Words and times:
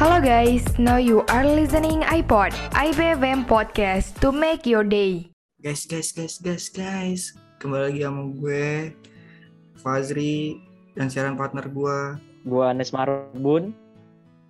Halo 0.00 0.16
guys, 0.16 0.64
now 0.80 0.96
you 0.96 1.28
are 1.28 1.44
listening 1.44 2.00
iPod, 2.08 2.56
IBFM 2.72 3.44
Podcast 3.44 4.16
to 4.24 4.32
make 4.32 4.64
your 4.64 4.80
day. 4.80 5.28
Guys, 5.60 5.84
guys, 5.84 6.08
guys, 6.08 6.40
guys, 6.40 6.72
guys. 6.72 7.36
Kembali 7.60 7.92
lagi 7.92 8.00
sama 8.00 8.32
gue, 8.32 8.96
Fazri, 9.76 10.56
dan 10.96 11.12
siaran 11.12 11.36
partner 11.36 11.68
gue. 11.68 12.16
Gua 12.48 12.72
Anes 12.72 12.96
Marbun. 12.96 13.76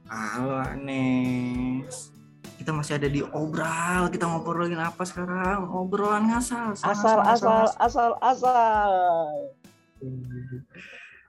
Halo 0.07 0.55
Anes. 0.55 2.15
Kita 2.55 2.71
masih 2.71 3.03
ada 3.03 3.11
di 3.11 3.19
obral. 3.35 4.07
Kita 4.07 4.31
ngobrolin 4.31 4.79
apa 4.79 5.03
sekarang? 5.03 5.67
Obrolan 5.67 6.31
ngasal. 6.31 6.79
Asal, 6.79 7.27
asal, 7.27 7.67
asal, 7.75 8.11
asal. 8.23 8.91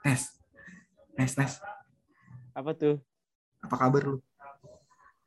Nes, 0.06 0.30
Nes, 1.18 1.34
Nes. 1.42 1.58
Apa 2.54 2.78
tuh? 2.78 3.02
Apa 3.62 3.76
kabar 3.78 4.02
lu? 4.04 4.18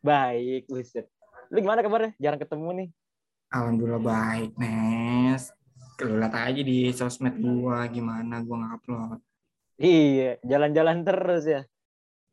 Baik, 0.04 0.66
buset. 0.68 1.06
Lu 1.48 1.62
gimana 1.62 1.80
kabarnya? 1.80 2.12
Jarang 2.18 2.40
ketemu 2.42 2.68
nih. 2.74 2.88
Alhamdulillah 3.54 4.02
baik, 4.02 4.50
Nes. 4.58 5.54
Lu 6.02 6.18
lihat 6.18 6.34
aja 6.34 6.60
di 6.60 6.90
sosmed 6.90 7.38
gua 7.38 7.86
gimana 7.86 8.42
gua 8.42 8.74
ngupload. 8.74 9.22
Iya, 9.78 10.42
jalan-jalan 10.42 11.06
terus 11.06 11.44
ya. 11.46 11.62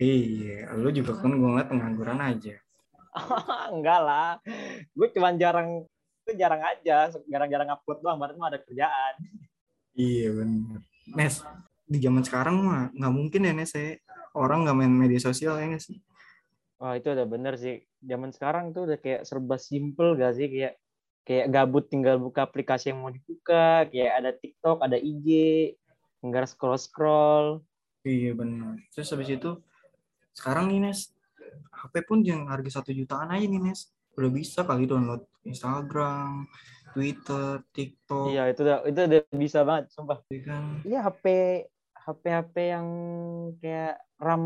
Iya, 0.01 0.73
lu 0.81 0.89
juga 0.89 1.21
kan 1.21 1.37
gua 1.37 1.49
ngeliat 1.53 1.69
pengangguran 1.69 2.19
aja. 2.19 2.57
Enggak 3.75 3.99
lah. 4.01 4.39
Gue 4.95 5.07
cuma 5.13 5.35
jarang 5.35 5.85
itu 6.21 6.31
jarang 6.37 6.61
aja, 6.63 7.11
jarang-jarang 7.27 7.69
upload 7.75 7.99
doang, 7.99 8.17
baru 8.17 8.37
mah 8.37 8.49
ada 8.53 8.59
kerjaan. 8.61 9.13
Iya 9.97 10.27
bener. 10.31 10.79
Nes, 11.11 11.43
di 11.83 11.97
zaman 11.99 12.23
sekarang 12.23 12.55
mah 12.61 12.83
nggak 12.95 13.13
mungkin 13.13 13.41
ya 13.45 13.53
Nes 13.53 13.73
ya. 13.75 13.99
Orang 14.31 14.63
nggak 14.63 14.77
main 14.77 14.93
media 14.93 15.19
sosial 15.19 15.59
ya 15.59 15.65
nggak 15.67 15.83
sih? 15.83 15.97
Wah, 16.81 16.97
itu 16.97 17.13
udah 17.13 17.27
bener 17.29 17.53
sih. 17.61 17.85
Zaman 18.01 18.33
sekarang 18.33 18.73
tuh 18.73 18.89
udah 18.89 18.97
kayak 18.97 19.21
serba 19.21 19.61
simple 19.61 20.17
gak 20.17 20.33
sih? 20.33 20.49
Kayak 20.49 20.81
kayak 21.21 21.53
gabut 21.53 21.85
tinggal 21.85 22.17
buka 22.17 22.49
aplikasi 22.49 22.89
yang 22.89 23.05
mau 23.05 23.13
dibuka, 23.13 23.85
kayak 23.85 24.13
ada 24.17 24.31
TikTok, 24.33 24.81
ada 24.81 24.97
IG, 24.97 25.27
tinggal 26.17 26.49
scroll-scroll. 26.49 27.61
Iya 28.01 28.33
benar. 28.33 28.81
Terus 28.89 29.13
habis 29.13 29.29
itu 29.29 29.61
sekarang 30.33 30.73
nih 30.73 30.89
Nes, 30.89 31.13
HP 31.69 32.01
pun 32.09 32.25
yang 32.25 32.49
harga 32.49 32.81
satu 32.81 32.89
jutaan 32.89 33.29
aja 33.29 33.45
nih 33.45 33.61
Nes. 33.61 33.93
Udah 34.17 34.31
bisa 34.33 34.65
kali 34.65 34.89
download 34.89 35.21
Instagram, 35.45 36.49
Twitter, 36.97 37.61
TikTok. 37.69 38.33
Iya, 38.33 38.49
itu 38.49 38.61
udah 38.65 38.77
itu 38.89 38.99
udah 39.05 39.21
bisa 39.37 39.59
banget, 39.61 39.93
sumpah. 39.93 40.17
ya 40.33 40.41
kan? 40.41 40.63
Iya 40.81 40.99
HP 41.05 41.25
HP 42.01 42.23
HP 42.33 42.55
yang 42.73 42.87
kayak 43.61 44.01
RAM 44.17 44.43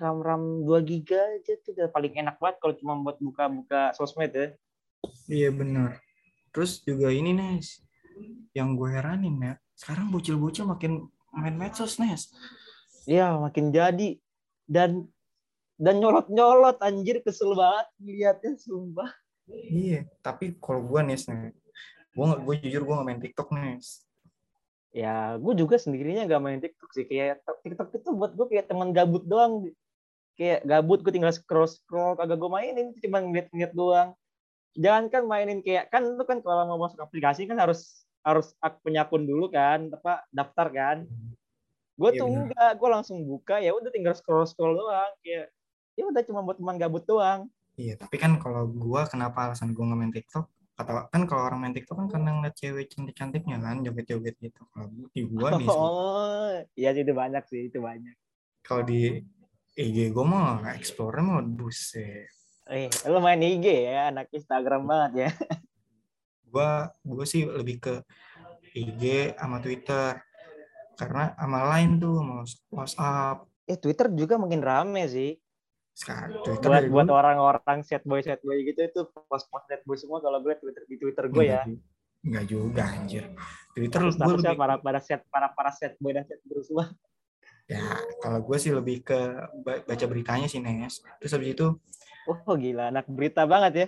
RAM 0.00 0.18
RAM 0.24 0.42
2 0.64 0.88
giga 0.88 1.20
aja 1.36 1.54
tuh 1.60 1.76
udah 1.76 1.88
paling 1.92 2.16
enak 2.16 2.40
banget 2.40 2.56
kalau 2.60 2.74
cuma 2.76 2.92
buat 3.00 3.20
buka-buka 3.20 3.92
sosmed 3.92 4.32
ya. 4.32 4.48
Iya 5.28 5.52
benar. 5.52 6.00
Terus 6.52 6.80
juga 6.82 7.12
ini 7.12 7.36
Nes, 7.36 7.84
yang 8.56 8.74
gue 8.74 8.88
heranin 8.88 9.36
ya, 9.38 9.54
sekarang 9.76 10.08
bocil-bocil 10.08 10.64
makin 10.64 11.06
main 11.30 11.54
medsos 11.54 12.00
Nes. 12.00 12.32
Iya, 13.04 13.36
makin 13.36 13.70
jadi 13.70 14.16
dan 14.64 15.06
dan 15.78 16.02
nyolot-nyolot 16.02 16.82
anjir 16.82 17.22
kesel 17.22 17.54
banget 17.54 17.86
lihatnya 18.02 18.58
sumpah. 18.58 19.12
Iya, 19.48 20.08
tapi 20.24 20.56
kalau 20.58 20.82
gue 20.88 21.00
Nes 21.04 21.28
nih, 21.28 21.52
gue 22.16 22.26
gue 22.42 22.54
jujur 22.64 22.82
gue 22.84 22.94
nggak 22.96 23.06
main 23.06 23.20
TikTok 23.22 23.48
Nes. 23.54 24.07
Ya, 24.92 25.36
gue 25.36 25.54
juga 25.54 25.76
sendirinya 25.76 26.24
gak 26.24 26.42
main 26.42 26.60
TikTok 26.60 26.90
sih. 26.96 27.04
Kayak 27.04 27.44
TikTok 27.64 27.92
itu 27.92 28.08
buat 28.16 28.32
gue 28.32 28.46
kayak 28.48 28.72
teman 28.72 28.96
gabut 28.96 29.24
doang. 29.28 29.68
Kayak 30.38 30.64
gabut 30.64 31.02
gue 31.04 31.12
tinggal 31.12 31.34
scroll-scroll, 31.34 32.16
kagak 32.16 32.38
gue 32.38 32.50
mainin, 32.50 32.94
cuma 33.02 33.18
ngeliat-ngeliat 33.20 33.72
doang. 33.74 34.08
Jangan 34.78 35.10
kan 35.10 35.22
mainin 35.26 35.58
kayak 35.60 35.90
kan 35.90 36.06
lu 36.06 36.22
kan 36.22 36.38
kalau 36.38 36.62
mau 36.70 36.86
masuk 36.86 37.02
aplikasi 37.02 37.50
kan 37.50 37.58
harus 37.58 38.06
harus 38.22 38.54
punya 38.80 39.02
akun 39.02 39.26
dulu 39.26 39.50
kan, 39.50 39.90
apa 39.90 40.22
daftar 40.30 40.66
kan. 40.70 40.98
Gue 41.98 42.14
Iya, 42.14 42.22
tuh 42.22 42.28
enggak, 42.30 42.70
gue 42.78 42.88
langsung 42.88 43.18
buka 43.26 43.58
ya 43.58 43.74
udah 43.74 43.90
tinggal 43.90 44.14
scroll-scroll 44.14 44.78
doang 44.78 45.10
kayak 45.26 45.50
ya 45.98 46.02
udah 46.06 46.22
cuma 46.22 46.46
buat 46.46 46.62
teman 46.62 46.78
gabut 46.78 47.02
doang. 47.02 47.50
Iya, 47.74 47.98
tapi 47.98 48.22
kan 48.22 48.38
kalau 48.38 48.70
gue 48.70 49.00
kenapa 49.10 49.50
alasan 49.50 49.74
gue 49.74 49.82
nggak 49.82 49.98
main 49.98 50.14
TikTok? 50.14 50.46
Kata 50.78 51.10
kan 51.10 51.26
kalau 51.26 51.42
orang 51.50 51.58
main 51.58 51.74
TikTok 51.74 51.98
kan 51.98 52.06
karena 52.06 52.38
ngeliat 52.38 52.54
cewek 52.54 52.86
cantik-cantiknya 52.86 53.58
kan, 53.58 53.82
joget-joget 53.82 54.38
gitu. 54.38 54.62
Kalau 54.70 54.86
di 55.10 55.26
nih, 55.26 55.66
sih, 55.66 55.74
Oh, 55.74 56.54
iya 56.78 56.94
itu 56.94 57.10
banyak 57.10 57.44
sih, 57.50 57.66
itu 57.66 57.82
banyak. 57.82 58.14
kalau 58.62 58.86
di 58.86 59.18
IG 59.74 60.14
gue 60.14 60.22
mah 60.22 60.62
explore 60.78 61.18
mah 61.18 61.42
buset. 61.42 62.30
Eh, 62.70 62.86
lu 63.10 63.18
main 63.18 63.42
IG 63.42 63.66
ya, 63.66 64.14
anak 64.14 64.30
Instagram 64.30 64.86
banget 64.86 65.12
ya. 65.26 65.30
Gue 66.46 66.70
gue 67.02 67.26
sih 67.26 67.42
lebih 67.42 67.82
ke 67.82 67.94
IG 68.78 69.34
sama 69.34 69.58
Twitter. 69.58 70.22
Karena 70.94 71.34
sama 71.34 71.60
lain 71.74 71.98
tuh, 71.98 72.22
sama 72.22 72.36
WhatsApp. 72.70 73.36
Eh, 73.66 73.78
Twitter 73.78 74.06
juga 74.14 74.38
makin 74.38 74.62
rame 74.62 75.02
sih. 75.10 75.34
Sekarang 75.98 76.30
Twitter 76.46 76.68
buat 76.70 76.84
buat 76.94 77.08
orang-orang 77.10 77.82
set 77.82 78.06
boy 78.06 78.22
set 78.22 78.38
boy 78.46 78.62
gitu 78.62 78.86
itu 78.86 79.00
post 79.26 79.50
post 79.50 79.66
set 79.66 79.82
boy 79.82 79.98
semua 79.98 80.22
kalau 80.22 80.38
gue 80.38 80.54
Twitter 80.54 80.86
di 80.86 80.94
Twitter 80.94 81.26
gue 81.26 81.44
ya. 81.44 81.66
Enggak 82.22 82.44
juga 82.46 82.82
anjir. 82.86 83.24
Twitter 83.74 84.06
gue 84.06 84.14
Statusnya 84.14 84.54
lebih 84.54 84.62
para 84.62 84.74
para 84.78 85.00
set 85.02 85.26
para 85.26 85.50
para 85.50 85.74
set 85.74 85.98
boy 85.98 86.14
dan 86.14 86.22
set 86.22 86.38
girl 86.46 86.62
semua. 86.62 86.86
ya 87.68 87.84
kalau 88.24 88.40
gue 88.40 88.56
sih 88.56 88.72
lebih 88.72 89.04
ke 89.04 89.18
ba- 89.60 89.82
baca 89.84 90.04
beritanya 90.06 90.46
sih 90.46 90.62
Nes. 90.62 91.02
Terus 91.18 91.34
habis 91.34 91.50
itu 91.52 91.66
Oh 92.28 92.54
gila, 92.54 92.94
anak 92.94 93.08
berita 93.10 93.42
banget 93.48 93.72
ya. 93.74 93.86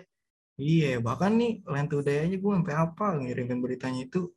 Iya, 0.60 1.00
bahkan 1.00 1.36
nih 1.36 1.60
Line 1.64 1.88
Today 1.88 2.26
aja 2.28 2.36
gue 2.36 2.52
sampai 2.58 2.74
apa 2.76 3.06
ngirimin 3.16 3.60
beritanya 3.64 4.04
itu 4.04 4.32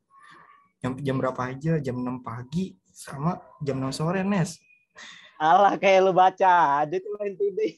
jam, 0.79 0.95
jam 1.00 1.16
berapa 1.19 1.41
aja, 1.41 1.79
jam 1.79 2.00
6 2.00 2.19
pagi 2.23 2.75
sama 2.91 3.40
jam 3.59 3.79
6 3.79 3.91
sore, 3.91 4.23
Nes. 4.23 4.59
Alah 5.42 5.76
kayak 5.78 6.00
lu 6.06 6.14
baca 6.14 6.84
aja 6.84 6.96
tuh 6.98 7.12
lain 7.20 7.34
today. 7.36 7.78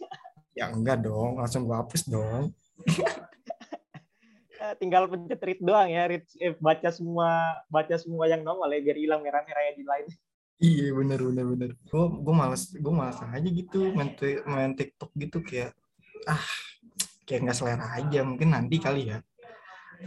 Ya 0.56 0.72
enggak 0.72 1.04
dong, 1.04 1.40
langsung 1.40 1.68
gue 1.68 1.76
hapus 1.76 2.08
dong. 2.08 2.56
Eh, 4.56 4.74
Tinggal 4.80 5.12
pencet 5.12 5.42
read 5.44 5.60
doang 5.60 5.92
ya, 5.92 6.08
read 6.08 6.26
eh, 6.40 6.56
baca 6.58 6.88
semua 6.90 7.60
baca 7.68 7.96
semua 8.00 8.26
yang 8.32 8.42
nongol 8.42 8.72
ya 8.72 8.80
biar 8.82 8.98
hilang 8.98 9.22
merah-merahnya 9.22 9.74
di 9.76 9.84
lain. 9.84 10.08
Iya 10.64 10.96
bener 10.96 11.20
bener 11.20 11.46
bener. 11.52 11.70
Gue 11.92 12.04
gue 12.24 12.36
males 12.36 12.72
gue 12.72 12.94
males 12.96 13.20
aja 13.20 13.50
gitu 13.52 13.92
main, 13.92 14.16
main 14.48 14.72
TikTok 14.72 15.12
gitu 15.20 15.44
kayak 15.44 15.76
ah 16.26 16.40
kayak 17.28 17.52
nggak 17.52 17.58
selera 17.58 17.86
aja 18.00 18.24
mungkin 18.24 18.56
nanti 18.56 18.80
kali 18.80 19.12
ya. 19.12 19.20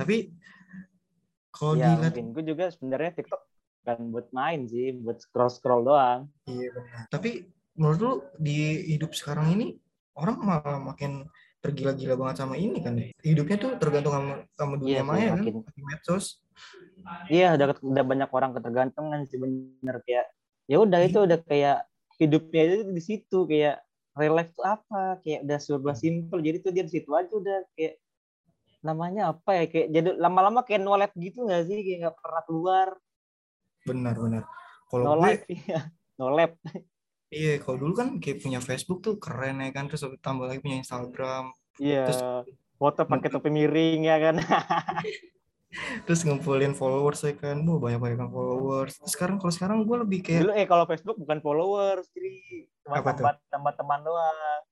Tapi 0.00 0.32
kalau 1.52 1.76
Ya 1.76 1.92
dilihat 1.92 2.16
gue 2.16 2.44
juga 2.48 2.64
sebenarnya 2.72 3.20
TikTok 3.20 3.42
kan 3.88 3.98
buat 4.12 4.28
main 4.36 4.68
sih, 4.68 4.92
buat 4.92 5.16
scroll 5.16 5.48
scroll 5.48 5.82
doang. 5.88 6.28
iya 6.44 6.68
benar. 6.76 7.08
Tapi 7.08 7.48
menurut 7.72 7.98
lu 8.04 8.12
di 8.36 8.84
hidup 8.92 9.16
sekarang 9.16 9.56
ini 9.56 9.66
orang 10.12 10.36
malah 10.44 10.76
makin 10.76 11.24
tergila-gila 11.64 12.14
banget 12.20 12.36
sama 12.44 12.54
ini 12.60 12.78
kan? 12.84 13.00
Hidupnya 13.24 13.56
tuh 13.56 13.70
tergantung 13.80 14.12
sama 14.12 14.34
sama 14.52 14.74
dunia 14.76 15.00
Iya 15.00 15.02
maya 15.08 15.26
kan? 15.32 15.40
makin- 15.40 15.64
di 15.64 15.82
medsos. 15.82 16.44
Iya, 17.32 17.56
udah, 17.56 17.66
udah 17.80 18.04
banyak 18.04 18.30
orang 18.30 18.50
ketergantungan 18.52 19.20
sih 19.24 19.38
bener 19.40 19.96
kayak 20.04 20.26
ya 20.68 20.76
udah 20.84 21.00
itu 21.00 21.18
udah 21.24 21.38
kayak 21.40 21.78
hidupnya 22.20 22.60
itu 22.68 22.84
di 22.92 23.02
situ. 23.02 23.38
Kayak 23.48 23.80
real 24.18 24.34
life 24.36 24.52
tuh 24.52 24.66
apa? 24.66 25.16
Kayak 25.24 25.48
udah 25.48 25.58
serba 25.62 25.92
simple 25.96 26.40
jadi 26.44 26.60
tuh 26.60 26.72
dia 26.76 26.84
di 26.84 26.92
situ 26.92 27.08
aja 27.16 27.30
udah 27.32 27.64
kayak 27.72 27.96
namanya 28.84 29.32
apa 29.32 29.50
ya? 29.58 29.64
Kayak 29.70 29.88
jadi 29.94 30.08
lama-lama 30.20 30.60
kayak 30.66 30.80
no 30.84 30.94
life 30.94 31.14
gitu 31.16 31.46
nggak 31.46 31.62
sih? 31.70 31.78
Kayak 31.86 31.98
nggak 32.04 32.16
pernah 32.20 32.42
keluar 32.46 32.88
benar 33.88 34.14
benar. 34.20 34.42
Kalau 34.88 35.02
no 35.04 35.12
gue 35.16 35.22
life 35.24 35.44
iya. 35.48 35.80
No 36.20 36.28
lab. 36.32 36.52
Iya 37.28 37.60
kalau 37.60 37.76
dulu 37.76 37.92
kan 37.92 38.08
kayak 38.20 38.40
punya 38.40 38.60
Facebook 38.60 39.04
tuh 39.04 39.20
keren 39.20 39.60
ya 39.60 39.68
kan 39.72 39.88
terus 39.88 40.04
tambah 40.20 40.48
lagi 40.48 40.60
punya 40.60 40.80
Instagram. 40.80 41.52
Iya. 41.80 42.04
Terus- 42.08 42.24
foto 42.78 43.02
pakai 43.10 43.28
topi 43.28 43.50
miring 43.50 44.06
ya 44.06 44.16
kan. 44.22 44.38
Terus 46.08 46.24
ngumpulin 46.24 46.72
followers 46.72 47.20
ya 47.26 47.34
kan. 47.36 47.60
Mau 47.60 47.76
banyak 47.76 48.00
banyak 48.00 48.30
followers. 48.32 48.96
Terus 49.02 49.12
sekarang 49.12 49.36
kalau 49.36 49.52
sekarang 49.52 49.76
gue 49.84 49.96
lebih 50.00 50.20
kayak 50.24 50.42
dulu 50.48 50.54
eh 50.56 50.64
kalau 50.64 50.84
Facebook 50.88 51.18
bukan 51.20 51.38
followers 51.44 52.06
jadi 52.14 52.32
cuma 52.86 53.02
Apa 53.02 53.10
tuh? 53.12 53.24
tambah 53.26 53.34
tambah 53.52 53.72
teman 53.76 54.00
doang. 54.06 54.62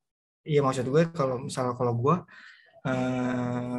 Iya 0.46 0.60
maksud 0.62 0.86
gue 0.88 1.02
kalau 1.12 1.36
misalnya 1.42 1.74
kalau 1.74 1.92
gue 1.98 2.16
eh, 2.86 3.78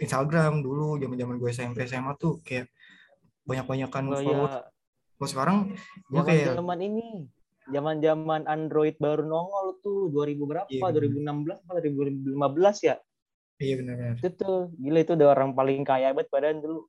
Instagram 0.00 0.62
dulu 0.62 0.96
zaman 1.02 1.16
zaman 1.18 1.36
gue 1.36 1.50
SMP 1.50 1.78
SMA 1.84 2.12
tuh 2.16 2.40
kayak 2.40 2.70
banyak 3.46 3.66
banyakan 3.66 4.02
oh 4.10 4.18
followers. 4.18 4.54
Ya 4.54 4.62
kalau 5.16 5.28
sekarang 5.32 5.56
gue 5.72 6.20
zaman 6.20 6.26
kayak 6.28 6.46
zaman 6.60 6.80
ini 6.84 7.06
zaman 7.72 7.96
zaman 8.04 8.42
Android 8.44 8.94
baru 9.00 9.24
nongol 9.24 9.80
tuh 9.80 10.12
2000 10.12 10.44
berapa? 10.44 10.68
Iya, 10.68 10.82
bener. 10.84 11.56
2016 11.56 11.64
atau 11.64 11.80
2015 11.80 12.88
ya? 12.90 12.96
Iya 13.56 13.74
benar-benar 13.80 14.14
itu 14.20 14.28
tuh 14.36 14.58
gila 14.76 14.98
itu 15.00 15.12
udah 15.16 15.28
orang 15.32 15.50
paling 15.56 15.80
kaya 15.86 16.12
banget 16.12 16.28
padahal 16.28 16.60
dulu. 16.60 16.80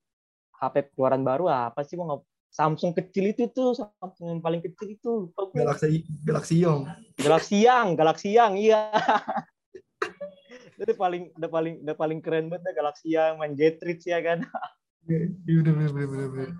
HP 0.57 0.89
keluaran 0.98 1.21
baru 1.21 1.45
apa 1.54 1.86
sih 1.86 1.94
gua 1.94 2.18
nggak 2.18 2.24
Samsung 2.50 2.98
kecil 2.98 3.30
itu 3.30 3.45
tuh 3.54 3.77
Samsung 3.77 4.27
yang 4.33 4.42
paling 4.42 4.59
kecil 4.65 4.98
itu. 4.98 5.13
Galaxy 5.54 6.04
Galaxy 6.25 6.56
Young. 6.65 6.89
Galaxy 7.15 7.57
Young 7.63 7.88
Galaxy 7.94 8.30
Young 8.33 8.54
iya. 8.57 8.89
Itu 10.77 10.94
paling 10.94 11.33
udah 11.38 11.50
paling 11.50 11.74
udah 11.86 11.95
paling 11.98 12.19
keren 12.21 12.50
banget 12.50 12.74
Galaxy 12.74 13.13
Young 13.13 13.38
main 13.38 13.54
Jetridge 13.54 14.09
ya 14.09 14.19
kan 14.21 14.42
Iya 15.07 15.24
bener 15.63 15.74
bener 15.74 15.92
bener 15.92 16.07
bener. 16.07 16.30
bener. 16.30 16.51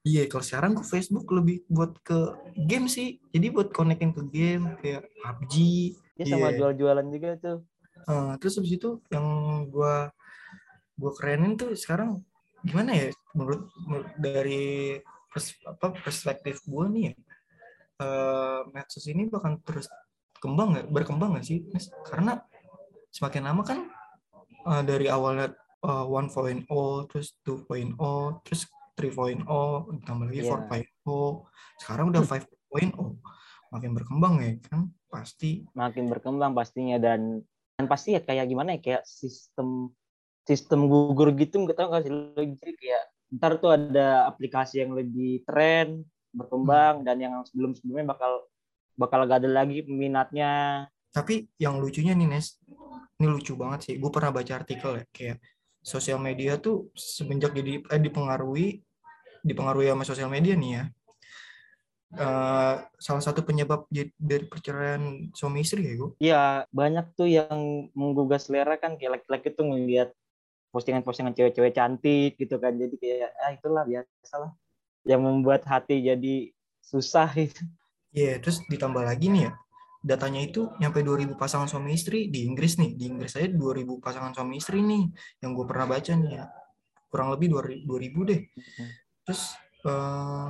Iya 0.00 0.22
kalau 0.26 0.40
sekarang 0.40 0.70
gue 0.72 0.86
Facebook 0.88 1.28
lebih 1.28 1.60
buat 1.68 1.92
ke 2.00 2.18
game 2.64 2.88
sih. 2.88 3.20
Jadi 3.30 3.46
buat 3.52 3.68
connecting 3.70 4.16
ke 4.16 4.22
game 4.28 4.64
kayak 4.80 5.04
PUBG. 5.04 5.54
dia 6.16 6.24
sama 6.28 6.48
Iya. 6.52 6.56
jual-jualan 6.60 7.06
juga 7.08 7.30
tuh 7.36 7.58
Eh, 8.00 8.32
terus 8.40 8.56
habis 8.56 8.72
itu 8.72 8.96
yang 9.12 9.24
gua 9.68 10.08
gua 10.96 11.12
kerenin 11.12 11.52
tuh 11.56 11.76
sekarang 11.76 12.24
gimana 12.60 12.92
ya 12.92 13.06
menurut, 13.36 13.68
menurut 13.84 14.08
dari 14.16 14.96
pers- 15.28 15.60
apa 15.64 15.92
perspektif 16.00 16.64
gua 16.64 16.88
nih 16.88 17.08
ya 17.08 17.14
eh, 18.00 18.60
medsos 18.72 19.04
ini 19.04 19.28
bakal 19.28 19.60
terus 19.60 19.84
kembang 20.40 20.72
nggak 20.72 20.86
berkembang 20.88 21.36
nggak 21.36 21.44
sih 21.44 21.60
Mas? 21.72 21.92
karena 22.08 22.40
semakin 23.12 23.42
lama 23.48 23.62
kan 23.68 23.78
eh, 24.64 24.82
dari 24.84 25.08
awalnya 25.08 25.52
eh, 25.80 26.04
1.0 26.06 27.08
terus 27.08 27.28
2.0 27.44 27.96
terus 28.44 28.62
3.0 28.96 29.44
ditambah 30.00 30.24
lagi 30.28 30.40
Iya. 30.44 30.56
4.0 30.68 31.46
sekarang 31.80 32.06
udah 32.12 32.22
5.0 32.24 33.16
makin 33.70 33.90
berkembang 33.94 34.34
ya 34.42 34.52
kan? 34.66 34.90
Pasti. 35.06 35.64
Makin 35.74 36.10
berkembang 36.10 36.52
pastinya 36.52 36.98
dan 36.98 37.42
dan 37.78 37.86
pasti 37.88 38.12
ya 38.12 38.20
kayak 38.20 38.50
gimana 38.50 38.76
ya 38.76 38.80
kayak 38.82 39.02
sistem 39.08 39.94
sistem 40.44 40.90
gugur 40.90 41.32
gitu 41.32 41.64
nggak 41.64 41.78
tahu 41.78 41.88
nggak 41.88 42.02
sih 42.04 42.12
lo 42.12 42.42
jadi 42.42 42.72
kayak 42.76 43.04
ntar 43.38 43.56
tuh 43.62 43.72
ada 43.72 44.26
aplikasi 44.26 44.82
yang 44.82 44.92
lebih 44.92 45.46
tren 45.46 46.02
berkembang 46.34 47.06
dan 47.06 47.16
yang 47.22 47.34
sebelum 47.46 47.72
sebelumnya 47.74 48.12
bakal 48.14 48.50
bakal 48.98 49.24
gak 49.24 49.40
ada 49.40 49.50
lagi 49.64 49.80
peminatnya. 49.80 50.86
Tapi 51.10 51.48
yang 51.58 51.80
lucunya 51.80 52.14
nih 52.14 52.28
Nes, 52.28 52.60
ini 53.18 53.26
lucu 53.26 53.56
banget 53.58 53.90
sih. 53.90 53.94
Gue 53.98 54.12
pernah 54.12 54.30
baca 54.30 54.52
artikel 54.60 55.00
ya, 55.00 55.04
kayak 55.10 55.36
sosial 55.80 56.20
media 56.20 56.60
tuh 56.60 56.92
semenjak 56.92 57.56
jadi 57.56 57.80
eh, 57.82 58.00
dipengaruhi 58.00 58.80
dipengaruhi 59.40 59.88
sama 59.88 60.04
sosial 60.04 60.28
media 60.28 60.52
nih 60.56 60.72
ya. 60.76 60.84
Eh, 62.10 62.76
salah 62.98 63.22
satu 63.22 63.46
penyebab 63.46 63.86
dari 64.18 64.44
perceraian 64.50 65.30
suami 65.30 65.62
istri 65.62 65.86
ya 65.86 65.94
gue. 65.94 66.10
ya 66.18 66.42
banyak 66.74 67.06
tuh 67.14 67.30
yang 67.30 67.86
menggugah 67.94 68.42
selera 68.42 68.74
kan 68.82 68.98
kayak 68.98 69.22
laki-laki 69.22 69.54
tuh 69.54 69.70
ngelihat 69.70 70.10
postingan-postingan 70.74 71.38
cewek-cewek 71.38 71.70
cantik 71.70 72.34
gitu 72.34 72.58
kan 72.58 72.74
jadi 72.74 72.94
kayak 72.98 73.30
ah 73.38 73.50
itulah 73.54 73.86
biasalah 73.86 74.50
yang 75.06 75.22
membuat 75.22 75.62
hati 75.70 76.02
jadi 76.02 76.50
susah 76.82 77.30
gitu. 77.38 77.62
Iya, 78.10 78.42
terus 78.42 78.58
ditambah 78.66 79.06
lagi 79.06 79.30
nih 79.30 79.46
ya. 79.46 79.52
Datanya 80.00 80.40
itu 80.40 80.72
nyampe 80.80 81.04
2000 81.04 81.36
pasangan 81.36 81.68
suami 81.68 81.92
istri 81.92 82.32
di 82.32 82.48
Inggris 82.48 82.80
nih. 82.80 82.96
Di 82.96 83.04
Inggris 83.08 83.36
aja 83.36 83.48
2000 83.52 84.00
pasangan 84.00 84.32
suami 84.32 84.56
istri 84.56 84.80
nih 84.80 85.04
yang 85.44 85.52
gue 85.52 85.66
pernah 85.68 85.86
baca 85.88 86.12
nih 86.16 86.32
ya. 86.40 86.44
Kurang 87.12 87.28
lebih 87.36 87.52
2000 87.84 88.28
deh. 88.28 88.40
Terus 89.26 89.42
eh, 89.84 90.48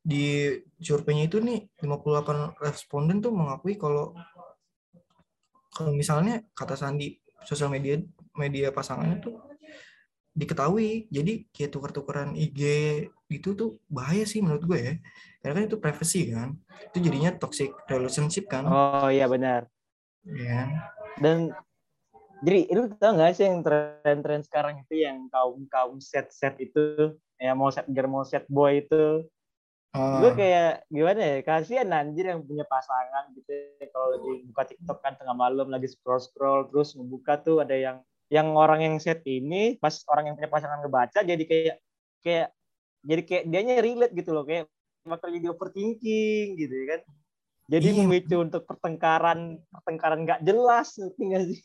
di 0.00 0.56
surveinya 0.80 1.28
itu 1.28 1.38
nih 1.38 1.68
58 1.78 2.56
responden 2.56 3.20
tuh 3.20 3.32
mengakui 3.36 3.76
kalau 3.76 4.16
kalau 5.70 5.92
misalnya 5.92 6.40
kata 6.56 6.74
Sandi 6.74 7.20
sosial 7.44 7.68
media 7.68 8.00
media 8.36 8.72
pasangannya 8.72 9.20
tuh 9.20 9.49
diketahui. 10.34 11.10
Jadi 11.10 11.48
kayak 11.50 11.70
tukar-tukaran 11.74 12.34
IG 12.38 12.60
itu 13.30 13.48
tuh 13.54 13.78
bahaya 13.86 14.26
sih 14.26 14.42
menurut 14.42 14.64
gue 14.66 14.80
ya. 14.80 14.94
Karena 15.40 15.54
kan 15.60 15.64
itu 15.66 15.78
privacy 15.78 16.30
kan. 16.32 16.58
Itu 16.90 16.98
jadinya 17.02 17.30
toxic 17.36 17.72
relationship 17.86 18.46
kan. 18.50 18.66
Oh 18.66 19.08
iya 19.10 19.26
benar. 19.30 19.70
Ya 20.24 20.90
dan 21.20 21.52
jadi 22.40 22.72
lu 22.72 22.88
tau 22.96 23.20
gak 23.20 23.36
sih 23.36 23.44
yang 23.44 23.60
tren-tren 23.60 24.40
sekarang 24.40 24.80
itu 24.80 25.04
yang 25.04 25.28
kaum 25.28 25.68
kaum 25.68 26.00
set 26.00 26.32
set 26.32 26.56
itu? 26.56 27.12
Ya 27.36 27.52
mau 27.52 27.68
set 27.68 27.84
girl 27.92 28.08
mau 28.08 28.24
set 28.24 28.48
boy 28.48 28.80
itu? 28.80 29.28
Ah, 29.92 30.24
gue 30.24 30.32
kayak 30.32 30.88
gimana 30.88 31.20
ya? 31.20 31.36
Kasihan 31.44 31.92
anjir 31.92 32.32
yang 32.32 32.40
punya 32.40 32.64
pasangan 32.64 33.28
gitu 33.36 33.52
kalau 33.92 34.16
di 34.24 34.48
buka 34.48 34.64
TikTok 34.72 34.98
kan 35.04 35.20
tengah 35.20 35.36
malam 35.36 35.68
lagi 35.68 35.92
scroll 35.92 36.22
scroll 36.22 36.72
terus 36.72 36.96
ngebuka 36.96 37.44
tuh 37.44 37.60
ada 37.60 37.76
yang 37.76 38.00
yang 38.30 38.54
orang 38.54 38.80
yang 38.86 38.96
set 39.02 39.26
ini 39.26 39.74
pas 39.82 39.92
orang 40.06 40.30
yang 40.30 40.34
punya 40.38 40.50
pasangan 40.50 40.78
ngebaca 40.80 41.20
jadi 41.26 41.44
kayak 41.44 41.76
kayak 42.22 42.48
jadi 43.02 43.22
kayak 43.26 43.44
dianya 43.50 43.76
relate 43.82 44.14
gitu 44.14 44.30
loh 44.30 44.46
kayak 44.46 44.70
bakal 45.02 45.32
jadi 45.32 45.50
overthinking 45.50 46.60
gitu 46.60 46.74
ya 46.74 46.86
kan. 46.96 47.00
Jadi 47.70 47.86
Iya. 47.90 47.98
memicu 48.02 48.36
untuk 48.42 48.62
pertengkaran 48.66 49.58
pertengkaran 49.70 50.20
nggak 50.26 50.40
jelas 50.42 50.94
ngerti 50.98 51.22
nggak 51.22 51.44
sih? 51.54 51.60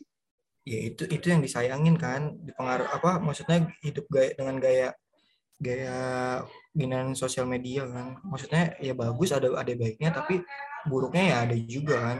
Ya 0.66 0.78
itu 0.90 1.02
itu 1.06 1.26
yang 1.30 1.42
disayangin 1.42 1.94
kan 1.98 2.34
dipengaruh 2.42 2.90
apa 2.90 3.22
maksudnya 3.22 3.70
hidup 3.82 4.06
gaya 4.10 4.34
dengan 4.34 4.56
gaya 4.58 4.88
gaya 5.62 5.96
ginian 6.74 7.14
sosial 7.14 7.46
media 7.46 7.86
kan. 7.86 8.18
Maksudnya 8.24 8.74
ya 8.82 8.94
bagus 8.96 9.30
ada 9.30 9.50
ada 9.54 9.72
baiknya 9.76 10.10
tapi 10.14 10.42
buruknya 10.86 11.22
ya 11.30 11.36
ada 11.46 11.56
juga 11.58 11.96
kan 12.00 12.18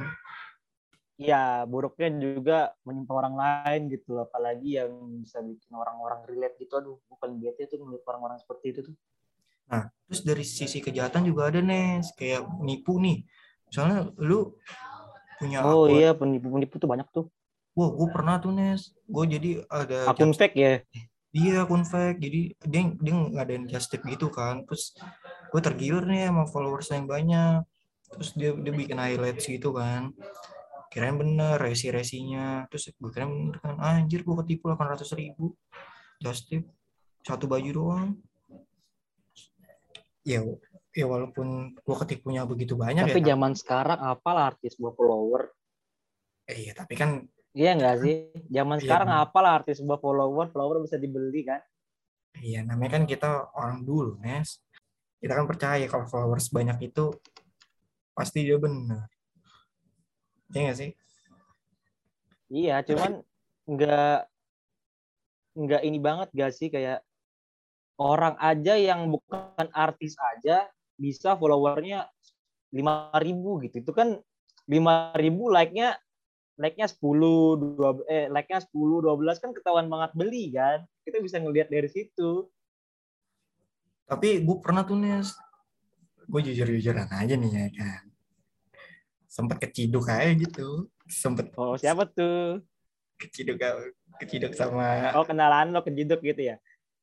Iya, 1.17 1.65
buruknya 1.65 2.09
juga 2.21 2.77
menimpa 2.85 3.13
orang 3.17 3.35
lain 3.41 3.89
gitu, 3.89 4.13
loh. 4.13 4.29
apalagi 4.29 4.77
yang 4.77 4.93
bisa 5.25 5.41
bikin 5.41 5.73
orang-orang 5.73 6.21
relate 6.29 6.61
gitu. 6.61 6.77
Aduh, 6.77 6.97
bukan 7.09 7.41
bete 7.41 7.65
tuh 7.73 7.81
melihat 7.81 8.05
orang-orang 8.13 8.37
seperti 8.37 8.67
itu 8.77 8.81
tuh. 8.93 8.97
nah 9.67 9.91
terus 10.07 10.23
dari 10.23 10.45
sisi 10.47 10.79
kejahatan 10.79 11.27
juga 11.27 11.51
ada 11.51 11.59
nih 11.59 11.99
kayak 12.15 12.47
nipu 12.63 13.03
nih 13.03 13.27
misalnya 13.67 14.15
lu 14.23 14.55
punya 15.43 15.59
Oh 15.67 15.91
akun 15.91 15.99
iya, 15.99 16.11
penipu-penipu 16.15 16.79
tuh 16.79 16.87
banyak 16.87 17.09
tuh. 17.11 17.27
wah 17.75 17.91
gue 17.91 18.09
pernah 18.15 18.39
tuh 18.39 18.55
Nes 18.55 18.95
gue 19.11 19.25
jadi 19.27 19.51
ada 19.67 20.15
Akun 20.15 20.31
fake 20.31 20.55
ya. 20.55 20.73
Iya 21.37 21.69
akun 21.69 21.85
fake, 21.85 22.17
jadi 22.23 22.41
dia 22.65 22.83
dia 22.97 23.12
ngadain 23.12 23.69
just 23.69 23.93
tip 23.93 24.01
gitu 24.09 24.33
kan, 24.33 24.65
terus 24.65 24.97
gue 25.53 25.61
tergiur 25.61 26.09
nih 26.09 26.33
sama 26.33 26.49
followers 26.49 26.89
yang 26.89 27.05
banyak, 27.05 27.61
terus 28.09 28.33
dia 28.33 28.57
dia 28.57 28.73
bikin 28.73 28.97
highlights 28.97 29.45
gitu 29.45 29.69
kan, 29.77 30.17
kirain 30.97 31.21
bener 31.21 31.61
resi 31.61 31.93
resinya, 31.93 32.65
terus 32.73 32.89
gue 32.89 33.11
kira 33.13 33.29
bener 33.29 33.61
kan, 33.61 33.77
anjir 33.77 34.25
gue 34.25 34.33
ketipu 34.41 34.73
800 34.73 35.05
ribu, 35.21 35.53
just 36.25 36.49
tip 36.49 36.65
satu 37.21 37.45
baju 37.45 37.69
doang, 37.69 38.09
ya 40.25 40.41
ya 40.97 41.05
walaupun 41.05 41.77
gue 41.77 41.97
ketipunya 42.09 42.49
begitu 42.49 42.73
banyak 42.75 43.13
Tapi 43.13 43.21
ya, 43.21 43.37
zaman 43.37 43.53
sekarang 43.53 43.99
apalah 44.01 44.57
artis 44.57 44.73
sebuah 44.81 44.97
follower. 44.97 45.43
eh, 46.49 46.57
iya 46.65 46.73
tapi 46.73 46.97
kan 46.97 47.29
Iya 47.53 47.73
nggak 47.73 47.97
sih? 48.05 48.15
Zaman 48.53 48.76
Iya, 48.76 48.85
sekarang 48.85 49.09
bener. 49.12 49.25
apalah 49.29 49.53
artis 49.61 49.76
sebuah 49.81 50.00
follower, 50.00 50.47
follower 50.53 50.76
bisa 50.85 50.97
dibeli 50.97 51.45
kan? 51.45 51.61
iya 52.37 52.61
namanya 52.61 53.00
kan 53.00 53.05
kita 53.09 53.49
orang 53.57 53.81
dulu 53.81 54.21
Nes, 54.21 54.61
kita 55.17 55.33
kan 55.33 55.49
percaya 55.49 55.85
kalau 55.88 56.05
followers 56.05 56.53
banyak 56.53 56.93
itu 56.93 57.09
pasti 58.12 58.45
dia 58.45 58.61
bener, 58.61 59.09
Iya 60.57 60.73
nggak 60.73 60.79
sih? 60.81 60.91
Iya, 62.49 62.77
cuman 62.89 63.13
nggak 63.69 64.19
nggak 65.57 65.83
ini 65.85 65.99
banget 66.01 66.29
gak 66.33 66.53
sih 66.53 66.69
kayak 66.69 67.01
orang 67.97 68.37
aja 68.41 68.77
yang 68.77 69.09
bukan 69.09 69.69
artis 69.73 70.17
aja 70.21 70.69
bisa 70.97 71.37
followernya 71.37 72.09
5000 72.73 73.65
gitu. 73.69 73.85
Itu 73.85 73.93
kan 73.93 74.17
5000 74.65 75.53
like-nya 75.53 76.01
like-nya 76.57 76.89
10 76.89 77.77
2 77.77 78.09
eh 78.09 78.33
like-nya 78.33 78.65
10 78.65 79.05
12 79.05 79.43
kan 79.45 79.53
ketahuan 79.53 79.93
banget 79.93 80.17
beli 80.17 80.57
kan. 80.57 80.89
Kita 81.05 81.21
bisa 81.21 81.37
ngelihat 81.37 81.69
dari 81.69 81.89
situ. 81.93 82.49
Tapi 84.09 84.41
gue 84.41 84.57
pernah 84.63 84.87
tuh 84.87 84.97
Nes, 84.97 85.35
gue 86.31 86.41
jujur-jujuran 86.41 87.11
aja 87.13 87.35
nih 87.37 87.53
ya 87.53 87.69
kan. 87.77 88.06
Sempet 89.37 89.61
keciduk 89.61 90.09
aja 90.09 90.33
gitu. 90.33 90.88
Sempet 91.05 91.52
Oh, 91.55 91.76
siapa 91.76 92.09
tuh? 92.09 92.64
keciduk 93.16 93.57
keciduk 94.16 94.52
sama 94.52 95.12
Oh, 95.12 95.25
kenalan 95.25 95.73
lo 95.73 95.81
kejeduk 95.81 96.21
gitu 96.21 96.40
ya. 96.43 96.57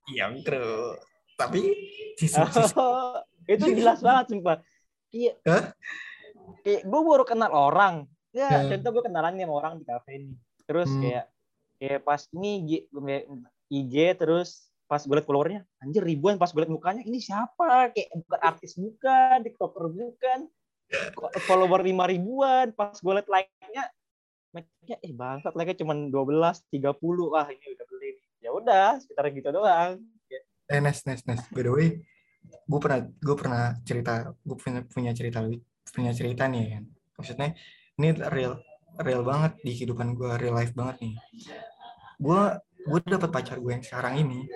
yang 0.10 0.42
bro. 0.42 0.98
Tapi 1.38 1.62
Oh, 2.74 3.18
itu 3.54 3.66
jelas 3.74 4.02
banget 4.02 4.34
sumpah. 4.34 4.58
Iya. 5.10 5.34
Hah? 5.46 5.74
Kayak 6.62 6.82
gue 6.86 7.02
baru 7.04 7.24
kenal 7.24 7.50
orang. 7.50 7.96
Ya, 8.34 8.50
Ya. 8.50 8.74
contoh 8.74 8.90
gue 8.98 9.04
kenalan 9.06 9.38
nih 9.38 9.46
sama 9.46 9.54
orang 9.56 9.74
di 9.78 9.86
kafe 9.86 10.13
nih. 10.20 10.36
Terus 10.66 10.90
Hmm. 10.90 11.02
kayak 11.02 11.25
kayak 11.78 12.00
pas 12.02 12.22
ini 12.32 12.50
IG, 12.60 12.72
IG 13.70 13.94
terus 14.16 14.50
pas 14.86 15.02
gue 15.02 15.16
liat 15.16 15.25
followernya, 15.25 15.62
anjir 15.80 16.02
ribuan 16.02 16.38
pas 16.38 16.50
gue 16.50 16.62
liat 16.62 16.70
mukanya, 16.70 17.02
ini 17.02 17.18
siapa? 17.18 17.90
Kayak 17.90 18.10
bukan 18.16 18.40
artis 18.42 18.72
bukan, 18.75 19.36
tiktoker 19.42 19.86
bukan. 19.88 20.40
Follower 21.46 21.82
lima 21.82 22.06
ribuan, 22.06 22.72
pas 22.74 22.94
gue 22.96 23.14
liat 23.14 23.30
like-nya, 23.30 23.84
like-nya 24.54 24.98
eh 25.02 25.14
bangsat 25.14 25.54
like-nya 25.58 25.78
cuma 25.82 25.94
12, 25.98 26.12
30. 26.70 27.34
Wah, 27.34 27.48
ini 27.50 27.66
udah 27.74 27.86
beli. 27.90 28.10
nih. 28.18 28.26
Ya 28.44 28.50
udah, 28.54 28.90
sekitar 29.02 29.30
gitu 29.34 29.50
doang. 29.50 30.00
eh 30.72 30.80
Nes 30.80 31.04
Nes 31.04 31.22
Nes. 31.28 31.42
By 31.52 31.68
the 31.68 31.72
way, 31.74 31.88
gue 32.44 32.80
pernah 32.80 33.00
gue 33.04 33.36
pernah 33.36 33.64
cerita 33.84 34.32
gue 34.44 34.58
punya 34.58 34.82
punya 34.88 35.12
cerita 35.16 35.44
punya 35.92 36.12
cerita 36.16 36.48
nih 36.48 36.80
kan 36.80 36.84
maksudnya 37.20 37.50
ini 38.00 38.08
real 38.32 38.60
real 39.04 39.24
banget 39.24 39.60
di 39.64 39.72
kehidupan 39.76 40.16
gue 40.16 40.32
real 40.40 40.56
life 40.56 40.72
banget 40.76 40.96
nih 41.04 41.16
gue 42.20 42.42
gue 42.88 43.00
dapet 43.04 43.30
pacar 43.32 43.60
gue 43.60 43.72
yang 43.72 43.84
sekarang 43.84 44.16
ini 44.20 44.48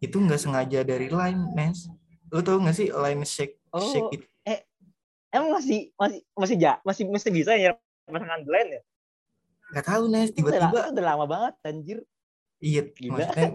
itu 0.00 0.16
nggak 0.16 0.40
sengaja 0.40 0.80
dari 0.84 1.08
line 1.12 1.52
Nes 1.56 1.88
lo 2.30 2.40
tau 2.40 2.62
gak 2.62 2.76
sih 2.76 2.88
line 2.94 3.24
shake 3.26 3.58
Oh, 3.70 3.78
shake 3.78 4.18
itu 4.18 4.26
Emang 5.30 5.54
masih 5.54 5.94
masih 5.94 6.20
masih 6.34 6.56
ja, 6.58 6.72
masih 6.82 7.06
masih 7.06 7.30
bisa 7.30 7.54
ya 7.54 7.78
pasangan 8.10 8.42
blend 8.42 8.70
ya? 8.74 8.82
nggak 9.70 9.86
tahu 9.86 10.02
Nes. 10.10 10.28
Udah, 10.30 10.36
tiba-tiba 10.36 10.66
itu 10.66 10.90
udah 10.98 11.04
lama 11.06 11.24
banget 11.30 11.54
anjir. 11.62 11.98
iya 12.60 12.82
Gila. 12.84 13.16
maksudnya 13.16 13.48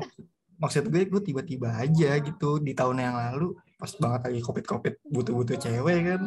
maksud 0.56 0.84
gue 0.90 1.02
gue 1.06 1.22
tiba-tiba 1.22 1.70
aja 1.78 2.10
gitu 2.24 2.58
di 2.64 2.72
tahun 2.74 3.04
yang 3.04 3.16
lalu 3.20 3.54
pas 3.76 3.92
banget 4.00 4.22
lagi 4.32 4.42
covid 4.42 4.66
covid 4.66 4.94
butuh-butuh 5.04 5.58
cewek 5.60 6.00
kan. 6.08 6.22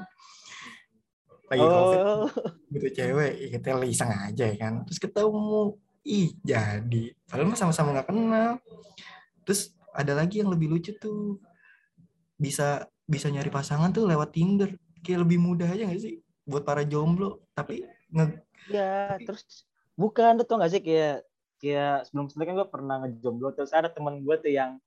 Lagi 1.49 1.65
covid 1.65 1.99
Oh, 2.05 2.29
butuh 2.69 2.93
cewek 2.93 3.33
ya 3.41 3.47
kita 3.57 3.81
lagi 3.81 3.93
iseng 3.97 4.13
aja 4.13 4.45
ya 4.45 4.57
kan. 4.61 4.85
Terus 4.85 5.01
ketemu 5.01 5.81
ih 6.05 6.31
jadi. 6.45 7.05
Padahal 7.25 7.49
mah 7.49 7.59
sama-sama 7.59 7.97
nggak 7.97 8.09
kenal. 8.13 8.51
Terus 9.49 9.73
ada 9.97 10.13
lagi 10.13 10.45
yang 10.45 10.53
lebih 10.53 10.69
lucu 10.69 10.93
tuh. 11.01 11.41
Bisa 12.37 12.85
bisa 13.09 13.33
nyari 13.33 13.49
pasangan 13.49 13.91
tuh 13.91 14.05
lewat 14.05 14.37
Tinder 14.37 14.71
kayak 15.05 15.27
lebih 15.27 15.39
mudah 15.39 15.69
aja 15.69 15.89
gak 15.89 16.03
sih 16.03 16.21
buat 16.49 16.63
para 16.63 16.83
jomblo? 16.83 17.45
Tapi 17.53 17.85
nge 18.15 18.25
ya 18.69 19.17
terus 19.25 19.65
bukan 19.97 20.41
tuh 20.45 20.57
gak 20.61 20.73
sih 20.73 20.83
kayak 20.85 21.25
kayak 21.59 22.07
sebelum 22.07 22.31
sebelumnya 22.31 22.49
kan 22.49 22.57
gue 22.57 22.69
pernah 22.71 22.97
ngejomblo 23.03 23.49
terus 23.57 23.75
ada 23.75 23.91
teman 23.91 24.23
gue 24.23 24.37
tuh 24.39 24.53
yang 24.53 24.79